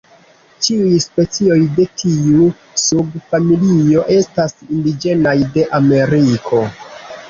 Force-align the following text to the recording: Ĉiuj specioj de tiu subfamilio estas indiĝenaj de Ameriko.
Ĉiuj 0.67 0.95
specioj 1.03 1.57
de 1.75 1.85
tiu 2.01 2.49
subfamilio 2.87 4.09
estas 4.19 4.61
indiĝenaj 4.75 5.39
de 5.57 5.73
Ameriko. 5.85 6.69